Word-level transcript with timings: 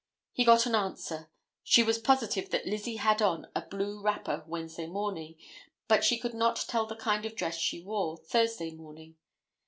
He 0.33 0.43
got 0.43 0.65
an 0.65 0.73
answer. 0.73 1.29
She 1.63 1.83
was 1.83 1.99
positive 1.99 2.49
that 2.49 2.65
Lizzie 2.65 2.95
had 2.95 3.21
on 3.21 3.45
a 3.55 3.61
blue 3.61 4.01
wrapper 4.01 4.43
Wednesday 4.47 4.87
morning, 4.87 5.35
but 5.87 6.03
she 6.03 6.17
could 6.17 6.33
not 6.33 6.65
tell 6.67 6.87
the 6.87 6.95
kind 6.95 7.23
of 7.23 7.35
dress 7.35 7.55
she 7.55 7.81
wore 7.81 8.17
Thursday 8.17 8.71
morning. 8.71 9.17